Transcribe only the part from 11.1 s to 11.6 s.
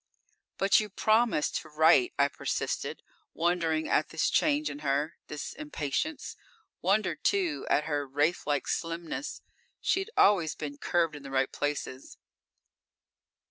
in the right